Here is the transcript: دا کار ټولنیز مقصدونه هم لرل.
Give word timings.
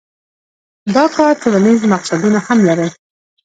دا 0.95 1.03
کار 1.15 1.33
ټولنیز 1.41 1.79
مقصدونه 1.93 2.39
هم 2.45 2.59
لرل. 2.67 2.89